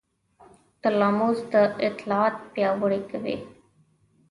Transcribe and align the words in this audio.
تلاموس 0.81 1.39
دا 1.51 1.61
اطلاعات 1.87 2.35
پیاوړي 2.53 3.01
کوي. 3.11 3.37